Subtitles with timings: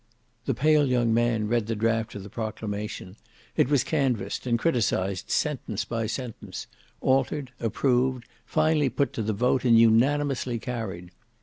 [0.45, 3.17] The pale young man read the draft of the proclamation;
[3.55, 6.65] it was canvassed and criticised sentence by sentence;
[7.01, 11.11] altered, approved: finally put to the vote, and unanimously carried.